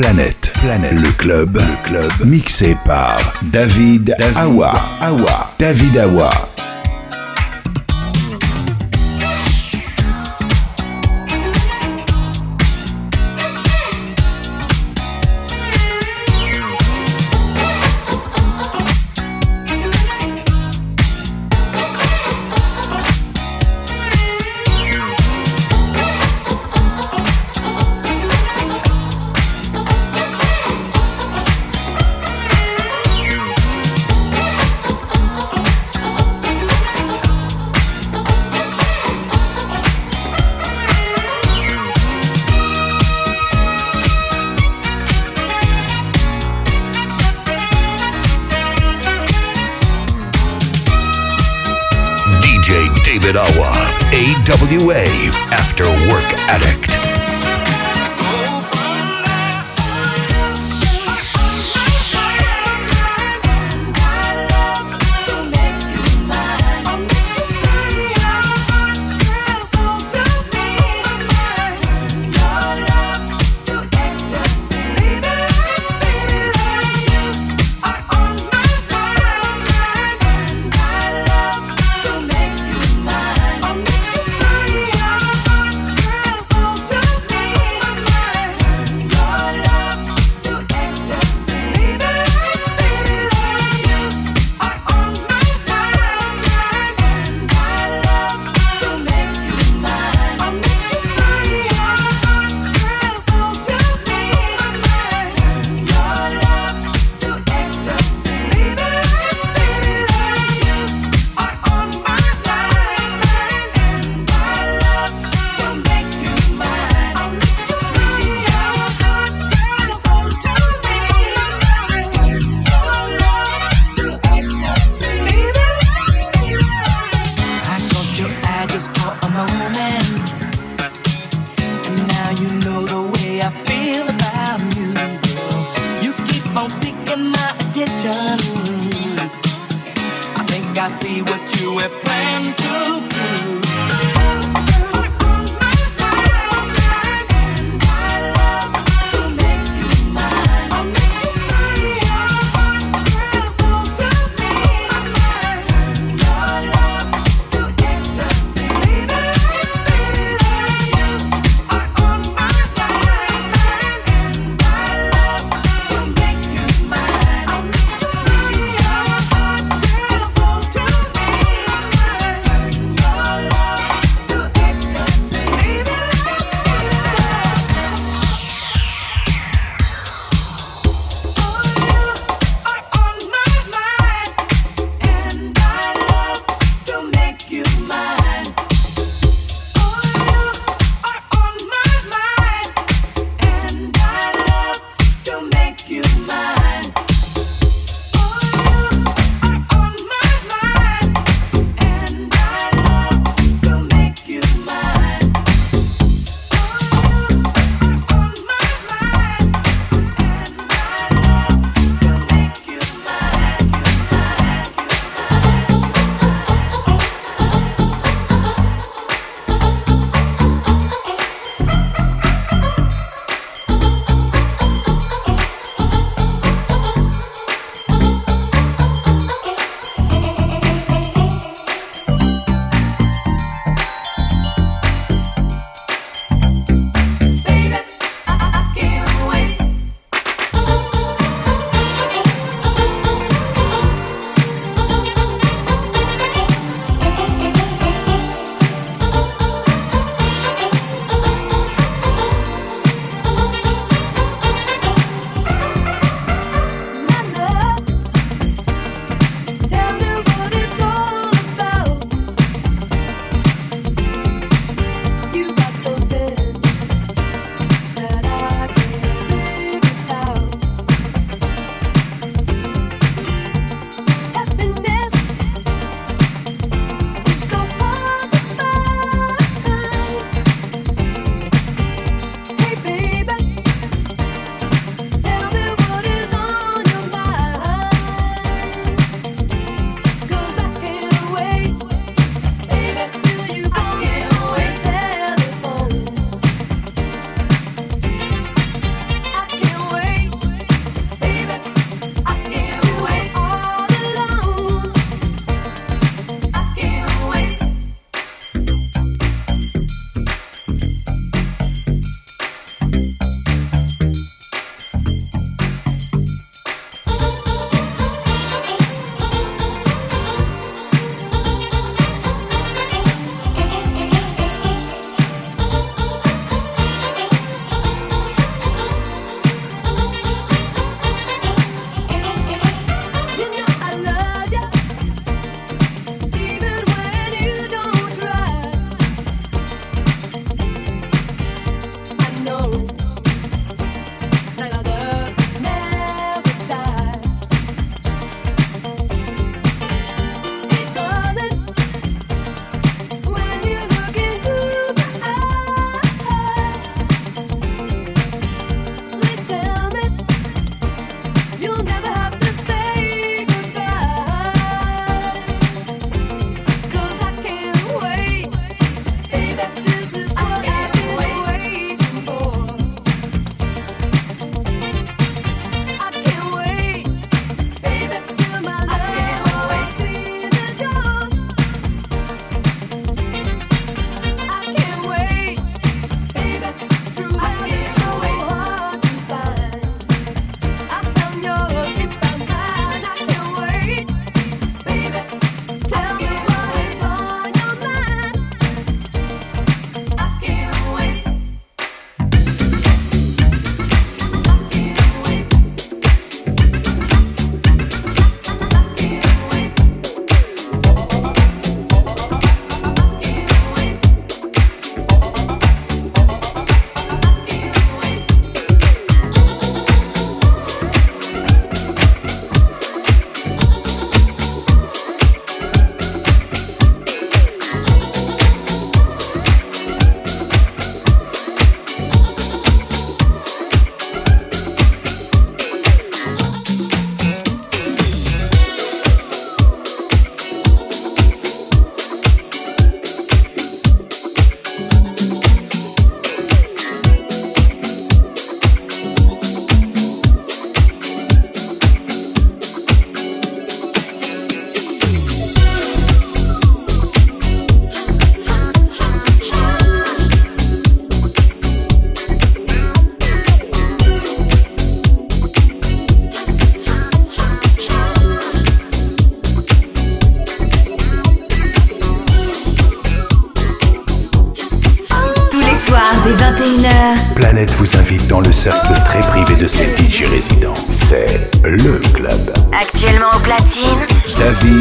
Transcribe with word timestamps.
Planète, 0.00 0.52
Planète, 0.62 0.92
le 0.92 1.10
club, 1.10 1.56
le 1.56 1.88
club, 1.88 2.12
mixé 2.24 2.76
par 2.86 3.18
David, 3.42 4.14
David 4.16 4.36
Awa, 4.36 4.72
Awa, 5.00 5.50
David 5.58 5.98
Awa. 5.98 6.47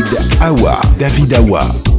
David 0.07 0.41
Awa. 0.41 0.79
David 0.97 1.33
Awa. 1.33 1.96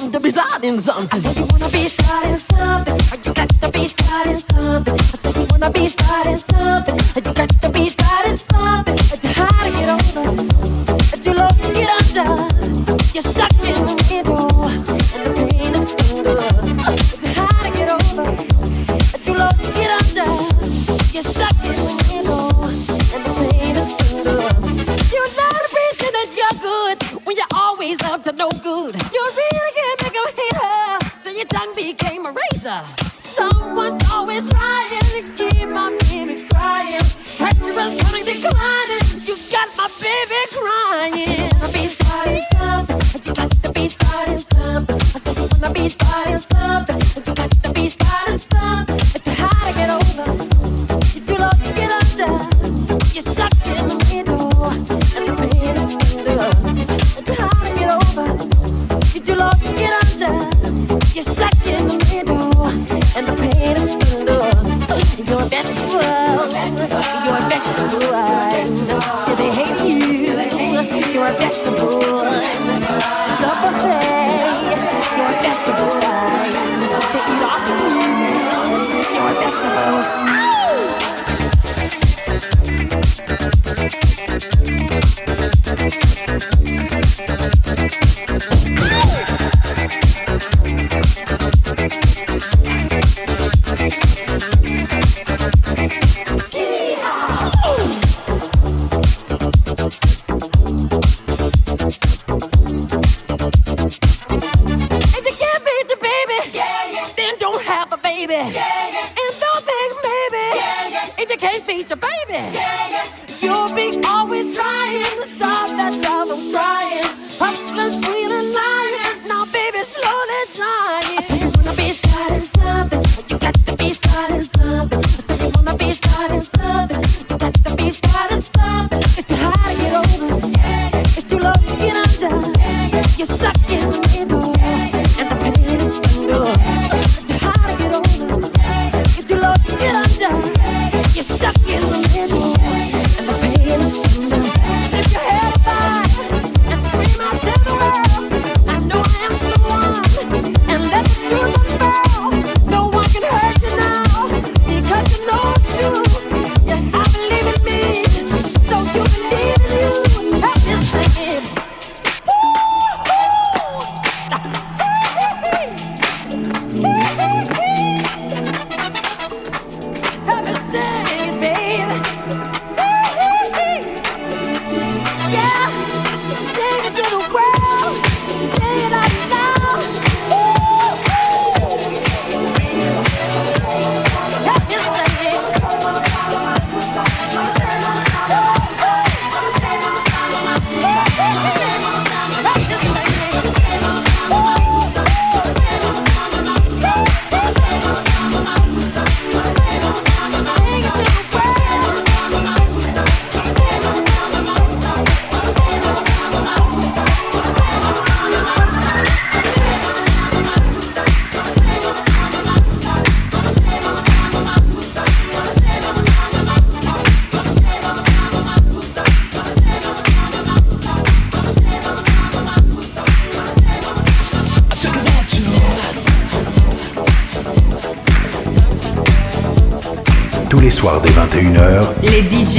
something 0.00 0.12
to 0.12 0.20
be 0.20 0.30
starting 0.30 0.78
something. 0.78 1.08
I 1.12 1.18
said 1.18 1.36
you 1.36 1.46
wanna 1.50 1.68
be 1.68 1.84
starting 1.86 2.36
something. 2.36 3.00
You 3.24 3.34
got 3.34 3.48
to 3.48 3.70
be 3.70 3.86
starting 3.86 4.38
something. 4.38 4.94
I 4.94 5.16
said 5.20 5.36
you 5.36 5.46
wanna 5.50 5.70
be 5.70 5.86
starting 5.88 6.36
something. 6.36 6.98
You 7.16 7.32
got 7.34 7.48
to 7.62 7.70
be 7.70 7.88
starting 7.88 8.36
something. 8.36 8.49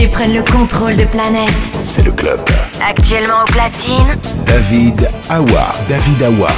Prennent 0.07 0.33
le 0.33 0.43
contrôle 0.43 0.97
de 0.97 1.05
planète. 1.05 1.51
C'est 1.83 2.03
le 2.03 2.11
club. 2.11 2.39
Actuellement 2.85 3.43
au 3.43 3.51
platine. 3.51 4.17
David 4.45 5.07
Awa. 5.29 5.71
David 5.87 6.23
Awa. 6.23 6.49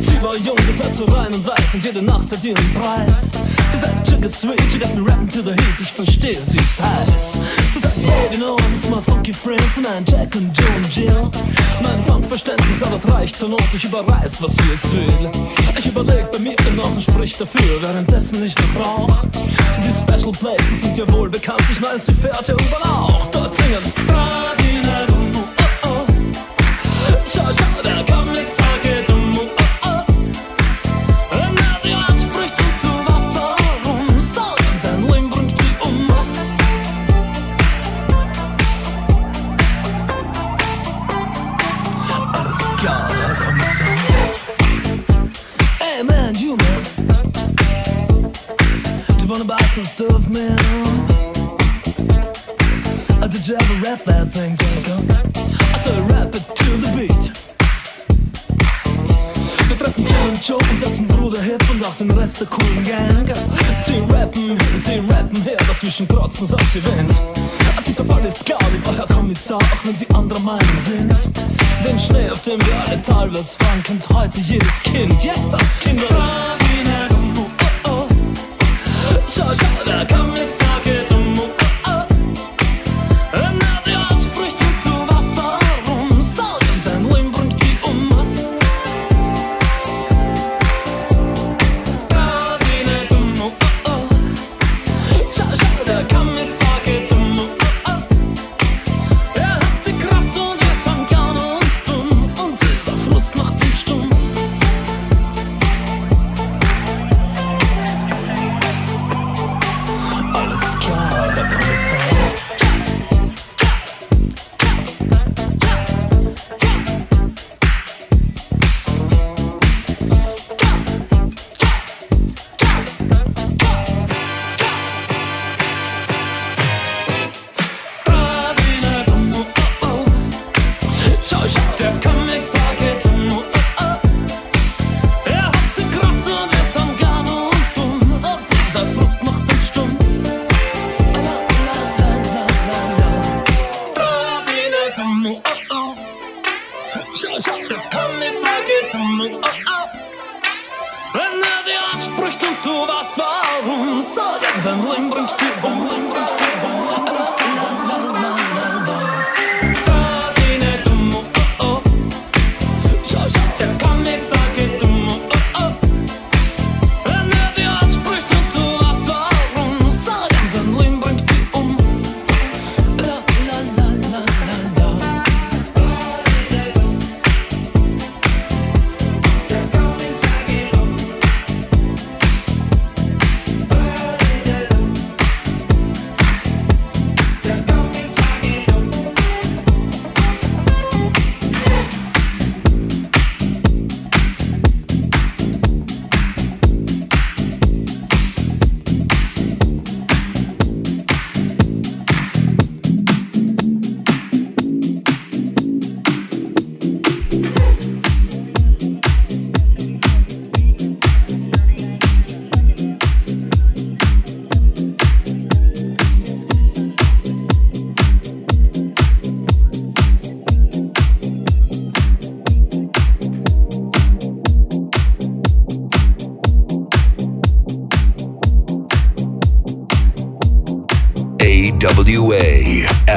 Sie 0.00 0.22
war 0.22 0.34
jung, 0.36 0.56
das 0.56 0.78
war 0.78 0.92
zu 0.94 1.04
rein 1.12 1.32
und 1.34 1.46
weiß 1.46 1.74
und 1.74 1.84
jede 1.84 2.02
Nacht 2.02 2.32
hat 2.32 2.42
ihren 2.42 2.74
Preis. 2.74 3.30
Sie 3.70 3.78
sagt, 3.78 4.08
Chick 4.08 4.24
is 4.24 4.40
sweet, 4.40 4.60
she 4.72 4.78
got 4.78 4.94
me 4.94 5.02
rapping 5.06 5.28
to 5.28 5.42
the 5.42 5.50
heat, 5.50 5.80
ich 5.80 5.92
verstehe, 5.92 6.34
sie 6.34 6.56
ist 6.56 6.80
heiß. 6.80 7.38
Sie 7.72 7.78
sagt, 7.80 7.96
hey, 7.96 8.28
Baby, 8.28 8.38
no, 8.38 8.56
it's 8.74 8.88
my 8.88 9.00
funky 9.00 9.32
friends 9.32 9.76
und 9.76 9.86
ein 9.86 10.04
Jack 10.06 10.34
und 10.36 10.56
Joe 10.56 10.76
und 10.76 10.96
Jill. 10.96 11.30
Mein 11.82 12.02
Funkverständnis, 12.04 12.82
alles 12.82 13.06
reicht 13.12 13.36
zur 13.36 13.50
Not, 13.50 13.62
ich 13.74 13.84
überreiß, 13.84 14.42
was 14.42 14.52
sie 14.56 14.70
jetzt 14.70 14.92
will. 14.92 15.30
Ich 15.78 15.86
überleg 15.86 16.32
bei 16.32 16.38
mir 16.38 16.56
Genossen, 16.56 17.02
spricht 17.02 17.40
dafür, 17.40 17.82
währenddessen 17.82 18.44
ich 18.44 18.54
noch 18.56 18.86
rauch. 18.86 19.16
Die 19.84 19.92
Special 20.00 20.32
Places 20.32 20.80
sind 20.80 20.96
ja 20.96 21.12
wohl 21.12 21.28
bekannt, 21.28 21.62
ich 21.70 21.82
weiß, 21.82 22.06
sie 22.06 22.14
fährt 22.14 22.48
ja 22.48 22.54
überall 22.54 22.90
auch. 22.90 23.26
Dort 23.26 23.54
singen's, 23.56 23.94
Radine, 24.08 25.06
oh, 25.84 25.88
oh, 25.88 26.06
schau, 27.26 27.44
schau, 27.52 27.99
auf 61.90 61.98
den 61.98 62.10
Rest 62.12 62.40
der 62.40 62.46
coolen 62.46 62.84
Gang. 62.84 63.26
Sie 63.84 63.98
rappen, 64.12 64.56
sie 64.84 64.98
rappen 65.12 65.42
her, 65.42 65.56
dazwischen 65.68 66.06
trotzen 66.06 66.46
sie 66.46 66.54
auf 66.54 66.70
die 66.72 66.84
Wind. 66.84 67.12
Dieser 67.86 68.04
Fall 68.04 68.24
ist 68.24 68.44
klar, 68.44 68.58
lieber 68.72 68.96
Herr 68.96 69.06
Kommissar, 69.08 69.58
auch 69.58 69.84
wenn 69.84 69.96
Sie 69.96 70.08
anderer 70.14 70.40
Meinung 70.40 70.78
sind. 70.84 71.16
Den 71.84 71.98
Schnee, 71.98 72.30
auf 72.30 72.42
dem 72.44 72.60
wir 72.64 72.74
alle 72.86 73.02
talwärts 73.02 73.56
fahren, 73.56 73.82
kennt 73.82 74.08
heute 74.10 74.38
jedes 74.40 74.80
Kind, 74.84 75.22
jetzt 75.24 75.52
das 75.52 75.80
Kinderland. 75.80 76.20
Oh, 77.36 77.90
oh. 77.90 78.06
Schau, 79.26 79.52
schau, 79.54 79.84
der 79.84 80.06
Kommissar. 80.06 80.69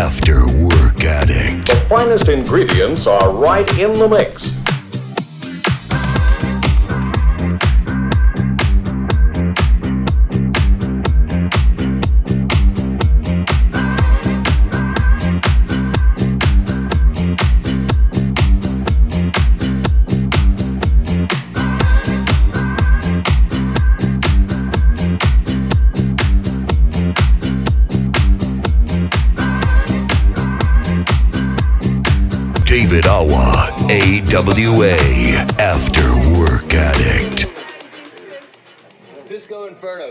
After 0.04 0.46
Work 0.58 1.06
Addict. 1.06 1.66
The 1.66 1.78
finest 1.88 2.28
ingredients 2.28 3.08
are 3.08 3.34
right 3.34 3.80
in 3.80 3.94
the 3.94 4.10
mix. 4.10 4.53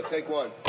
take 0.09 0.29
one. 0.29 0.62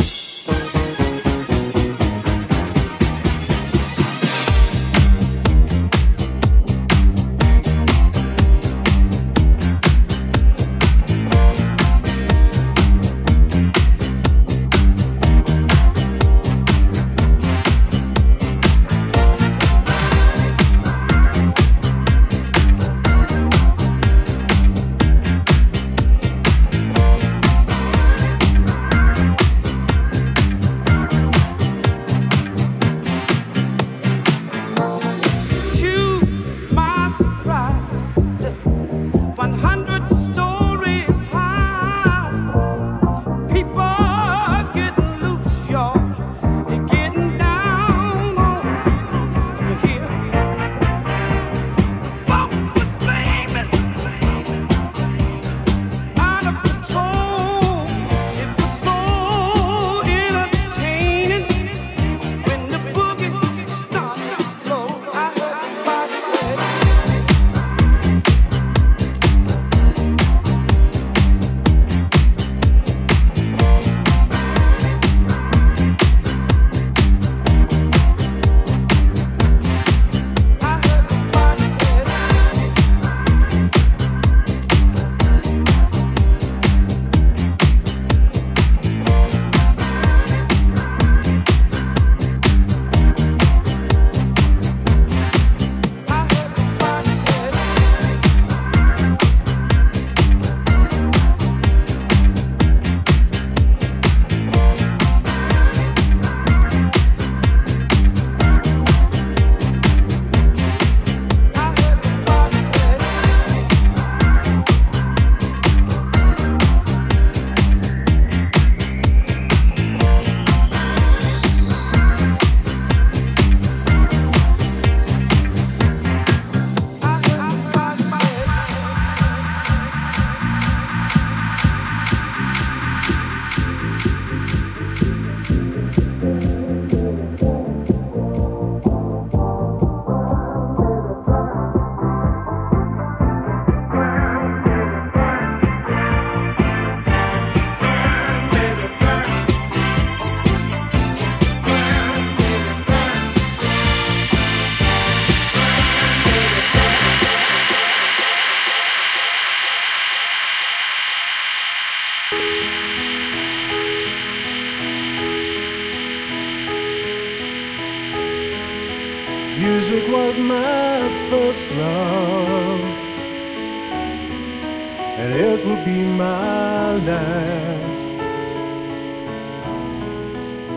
Last. 176.99 178.03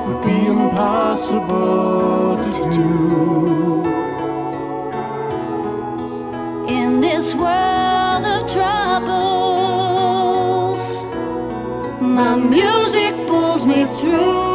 would 0.06 0.20
be 0.22 0.38
impossible 0.46 2.38
to 2.44 2.62
do. 2.78 2.90
In 6.68 7.00
this 7.00 7.34
world 7.34 7.77
my 12.18 12.35
music 12.35 13.14
pulls 13.28 13.64
me 13.64 13.85
through. 13.85 14.47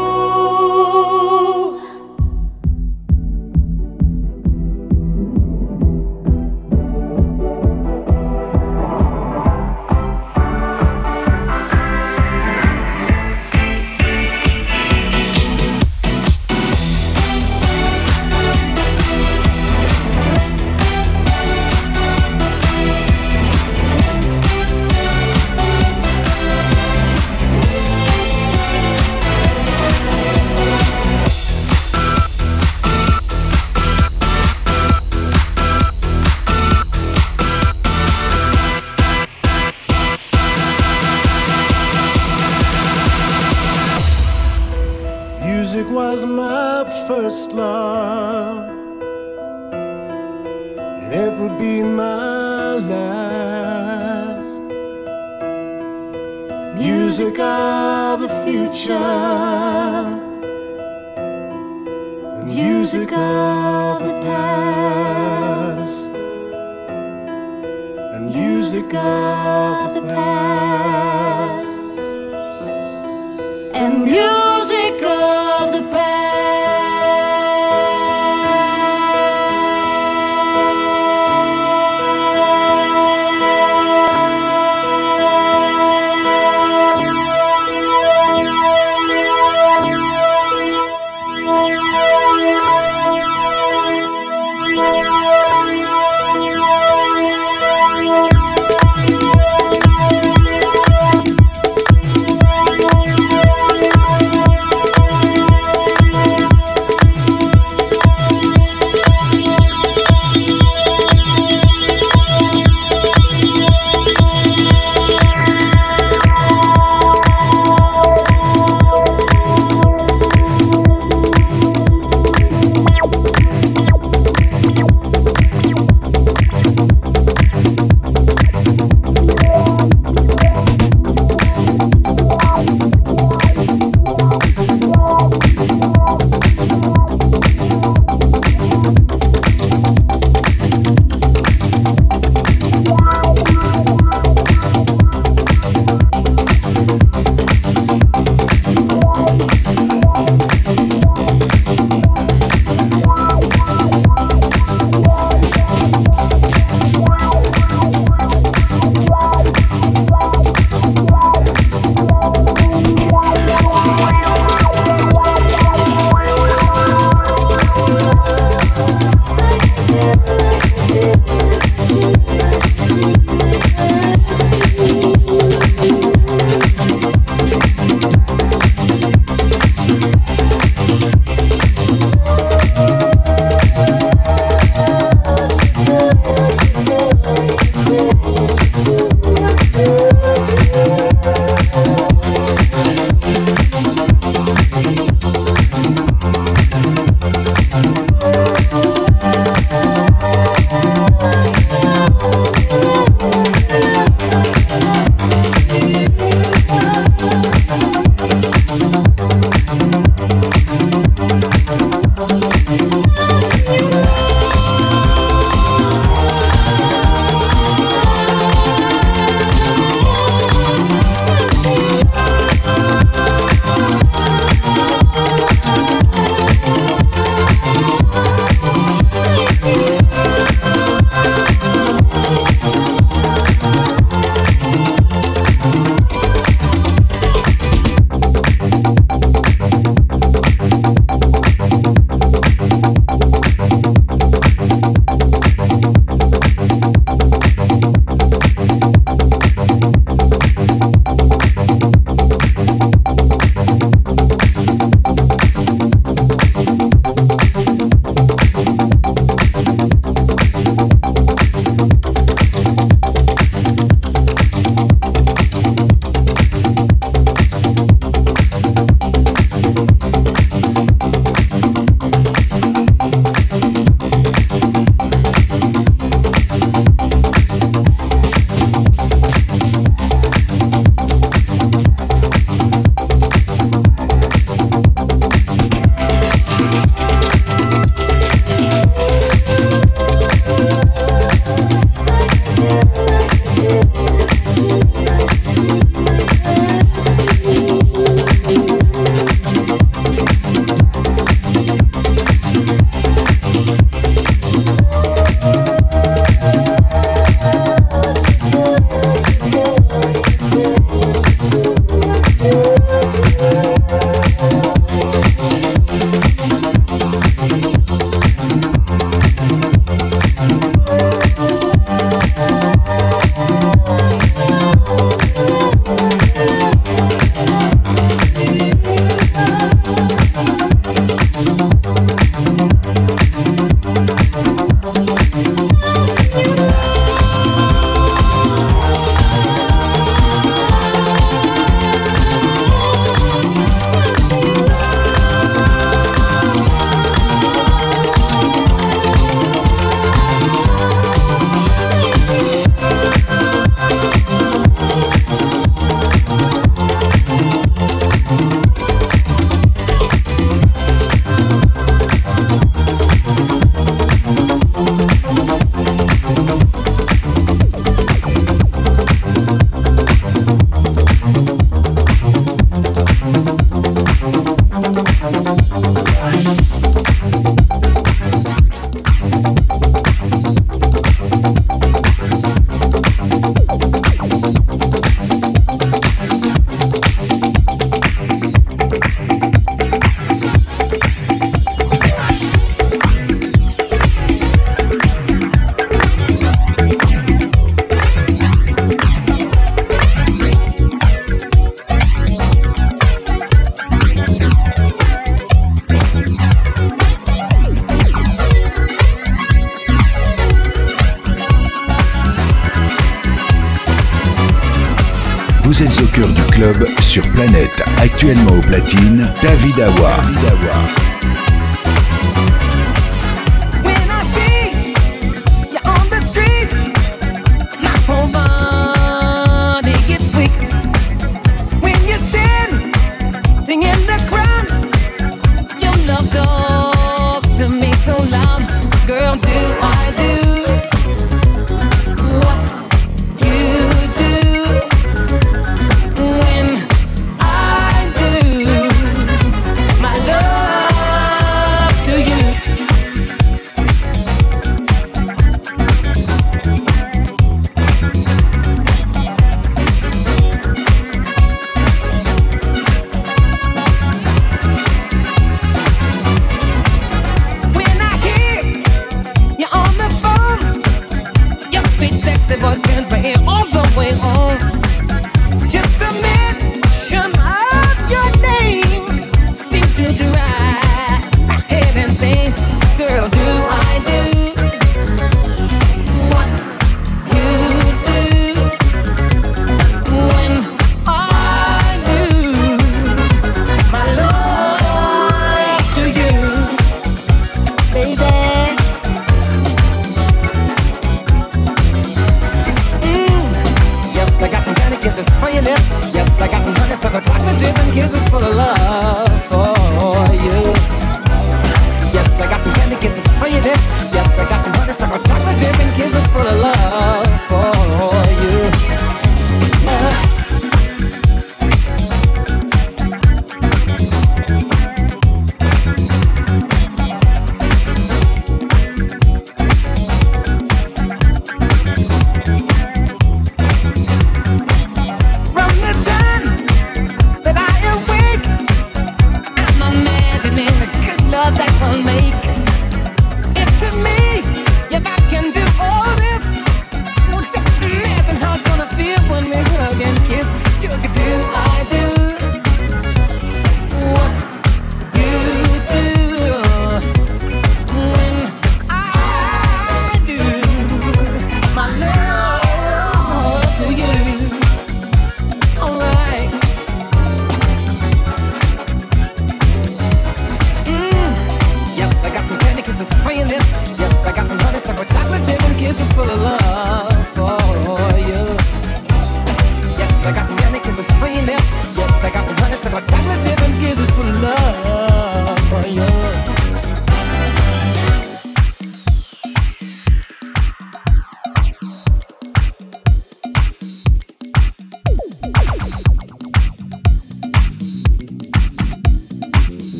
Platine, 419.71 420.53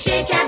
Shake 0.00 0.39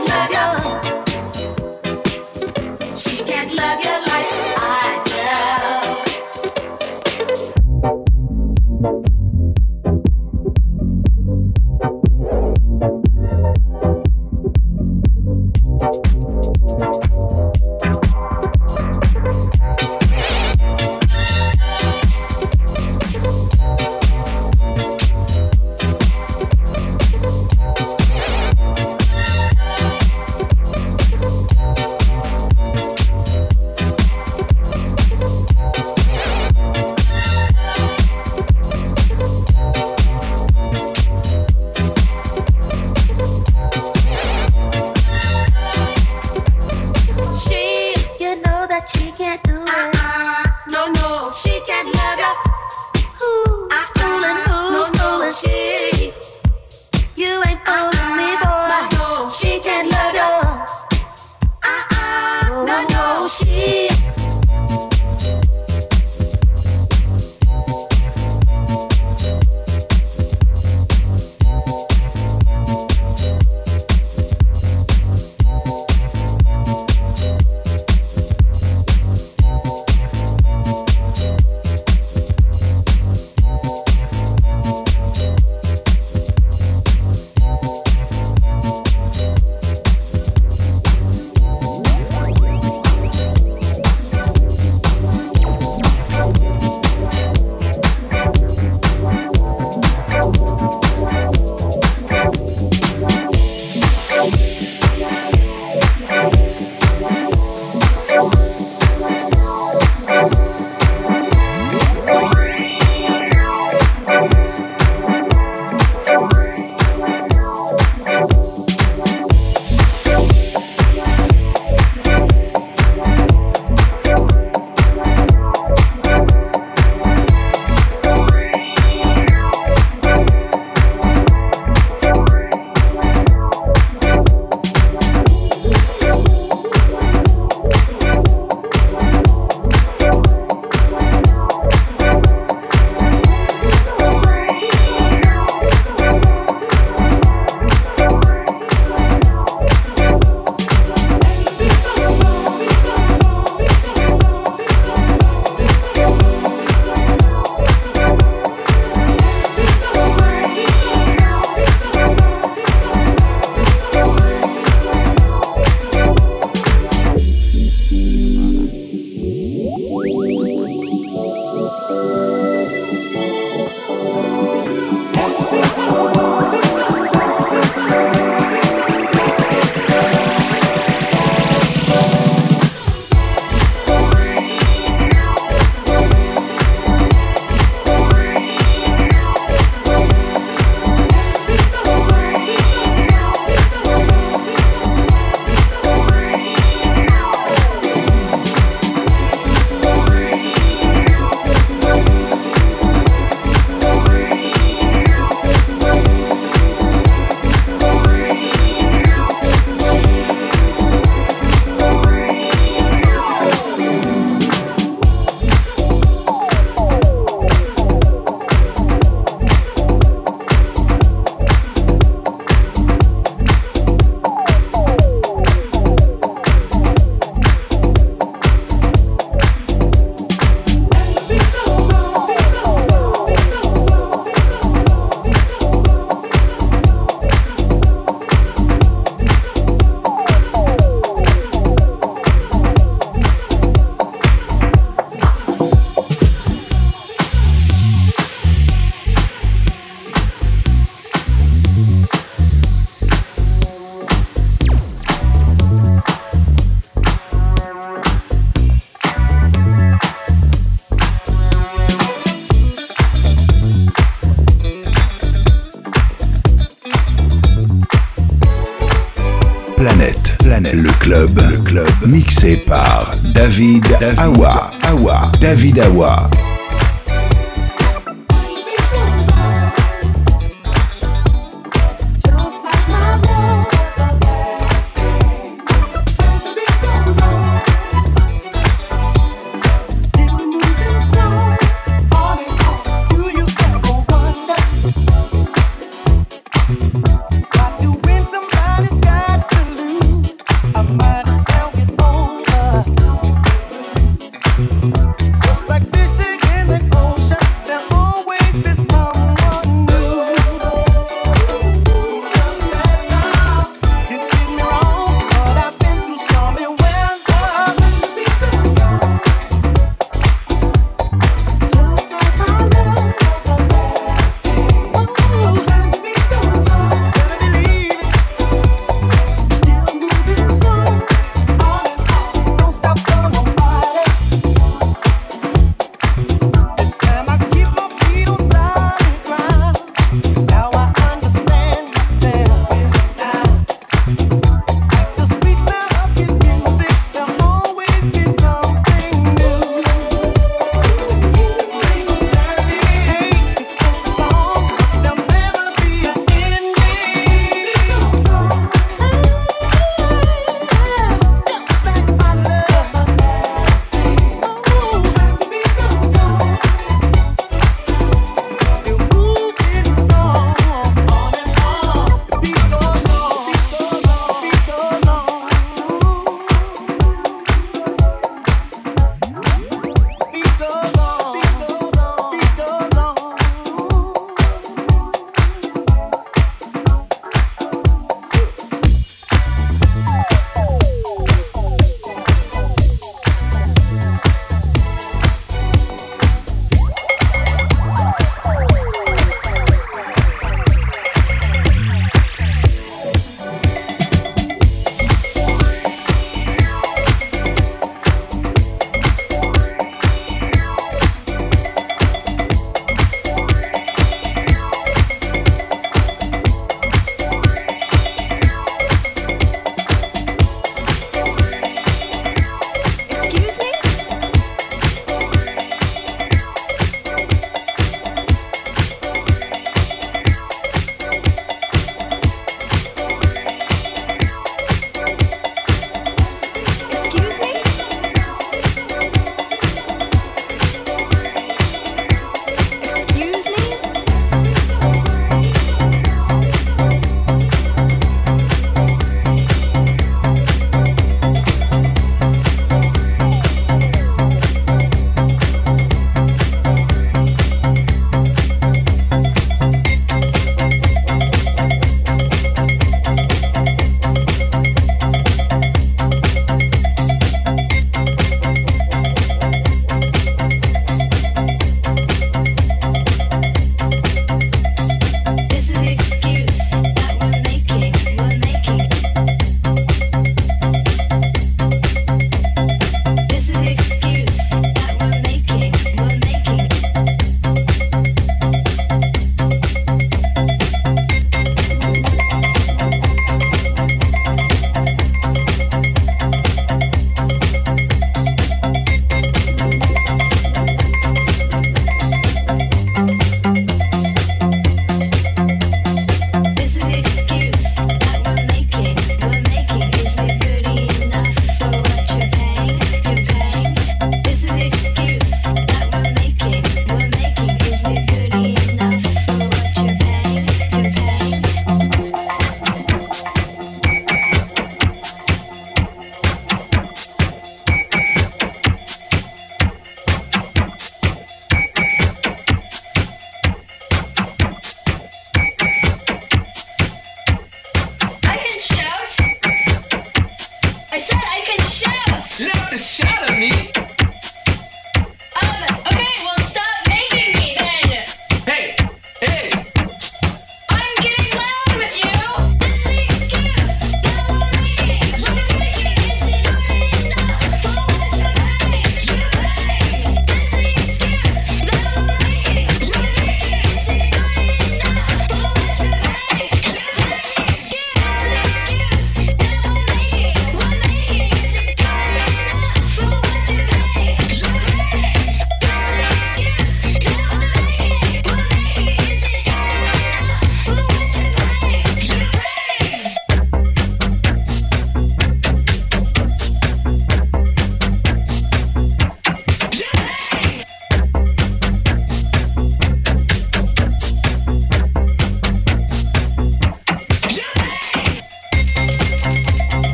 David 274.03 274.18
Awa. 274.18 274.70
Awa. 274.82 275.30
David 275.38 275.78
Awa. 275.78 276.51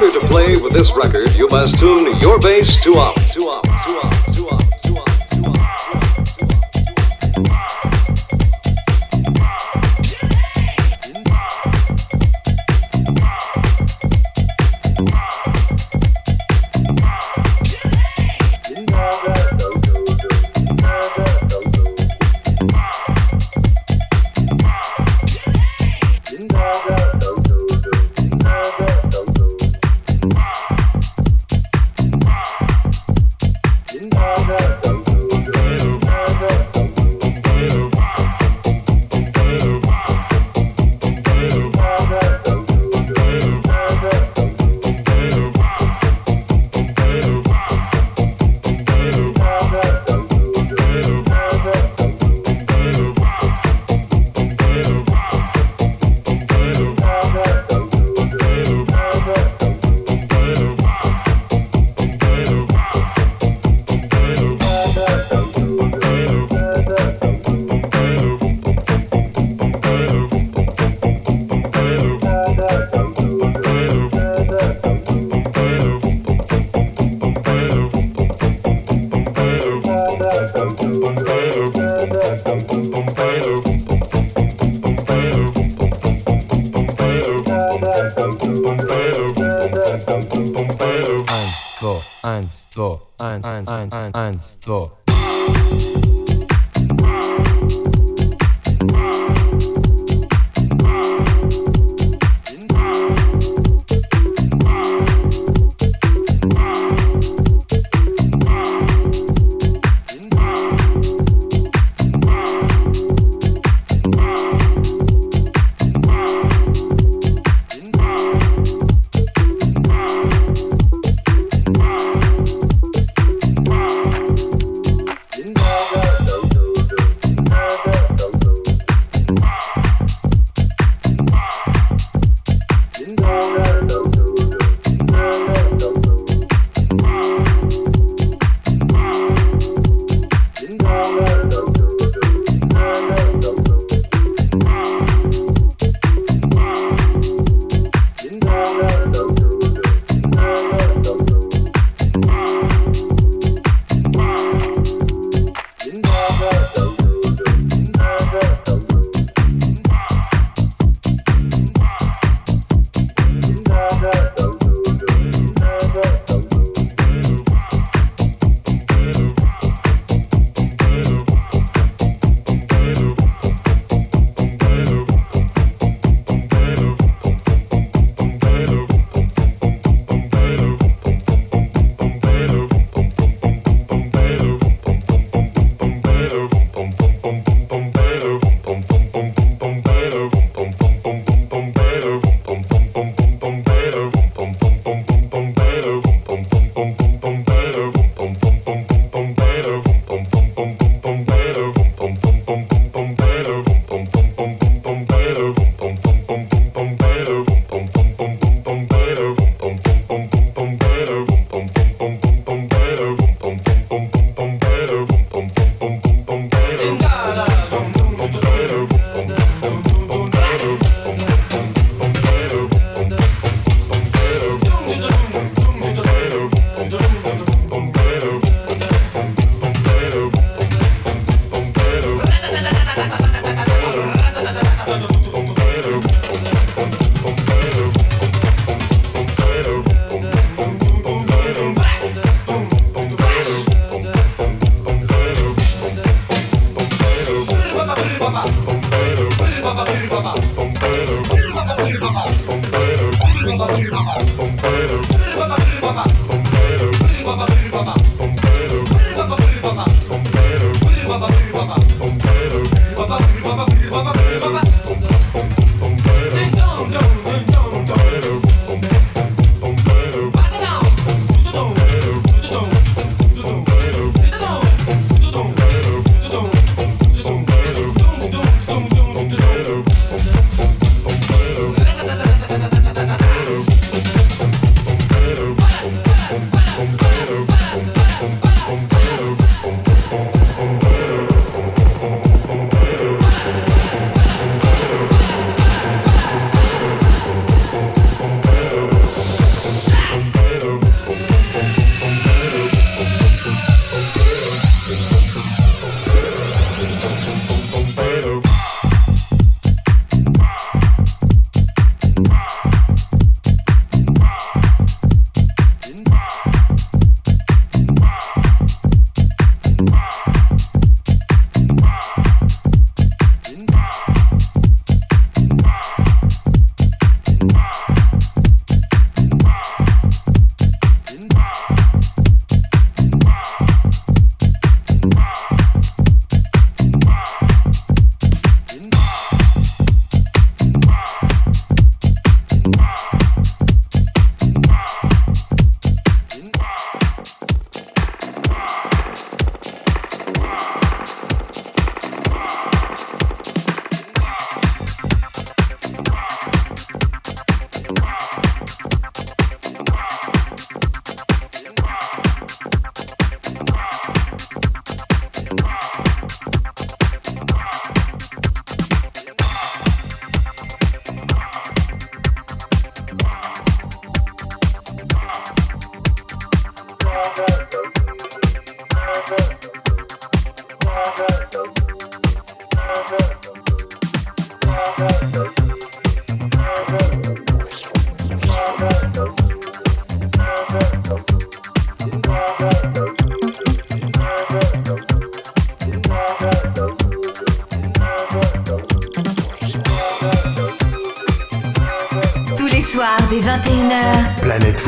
Order 0.00 0.18
to 0.18 0.26
play 0.28 0.48
with 0.52 0.72
this 0.72 0.92
record, 0.96 1.30
you 1.34 1.46
must 1.48 1.78
tune 1.78 2.18
your 2.20 2.38
bass 2.38 2.82
to 2.82 2.90
up, 2.92 3.19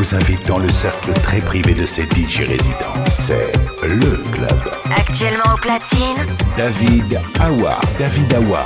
vous 0.03 0.15
invite 0.17 0.45
dans 0.49 0.59
le 0.59 0.69
cercle 0.69 1.13
très 1.23 1.39
privé 1.39 1.75
de 1.75 1.87
ses 1.87 2.03
DJ 2.03 2.41
résidents. 2.49 2.95
C'est 3.09 3.53
le 3.85 4.17
club. 4.33 4.59
Actuellement 4.97 5.55
au 5.55 5.59
platine, 5.59 6.17
David 6.57 7.21
Awa. 7.39 7.79
David 8.01 8.35
Awa. 8.35 8.65